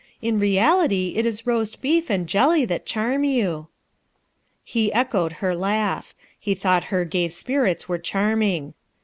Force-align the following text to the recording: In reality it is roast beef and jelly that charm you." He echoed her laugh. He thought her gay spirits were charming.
In 0.19 0.39
reality 0.39 1.13
it 1.15 1.27
is 1.27 1.45
roast 1.45 1.79
beef 1.79 2.09
and 2.09 2.25
jelly 2.25 2.65
that 2.65 2.87
charm 2.87 3.23
you." 3.23 3.67
He 4.63 4.91
echoed 4.91 5.33
her 5.33 5.53
laugh. 5.53 6.15
He 6.39 6.55
thought 6.55 6.85
her 6.85 7.05
gay 7.05 7.27
spirits 7.27 7.87
were 7.87 7.99
charming. 7.99 8.73